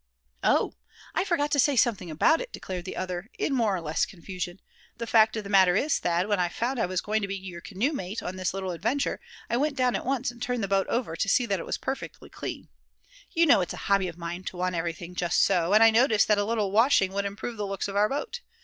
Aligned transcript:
"Oh! 0.43 0.73
I 1.13 1.23
forgot 1.23 1.51
to 1.51 1.59
say 1.59 1.73
anything 1.73 2.09
about 2.09 2.41
it," 2.41 2.51
declared 2.51 2.85
the 2.85 2.95
other, 2.97 3.29
in 3.37 3.53
more 3.53 3.75
or 3.75 3.81
less 3.81 4.03
confusion; 4.03 4.59
"the 4.97 5.05
fact 5.05 5.37
of 5.37 5.43
the 5.43 5.49
matter 5.51 5.75
is, 5.75 5.99
Thad, 5.99 6.27
when 6.27 6.39
I 6.39 6.49
found 6.49 6.79
I 6.79 6.87
was 6.87 7.01
going 7.01 7.21
to 7.21 7.27
be 7.27 7.35
your 7.37 7.61
canoemate 7.61 8.23
on 8.23 8.35
this 8.35 8.51
little 8.51 8.71
adventure, 8.71 9.19
I 9.47 9.57
went 9.57 9.75
down 9.75 9.95
at 9.95 10.03
once 10.03 10.31
and 10.31 10.41
turned 10.41 10.63
the 10.63 10.67
boat 10.67 10.87
over 10.87 11.15
to 11.15 11.29
see 11.29 11.45
that 11.45 11.59
it 11.59 11.67
was 11.67 11.77
perfectly 11.77 12.31
clean. 12.31 12.69
You 13.33 13.45
know 13.45 13.61
it's 13.61 13.75
a 13.75 13.85
hobby 13.91 14.07
of 14.07 14.17
mine 14.17 14.43
to 14.45 14.57
want 14.57 14.73
everything 14.73 15.13
just 15.13 15.43
so; 15.43 15.71
and 15.71 15.83
I 15.83 15.91
noticed 15.91 16.27
that 16.29 16.39
a 16.39 16.45
little 16.45 16.71
washing 16.71 17.13
would 17.13 17.25
improve 17.25 17.57
the 17.57 17.67
looks 17.67 17.87
of 17.87 17.95
our 17.95 18.09
boat. 18.09 18.41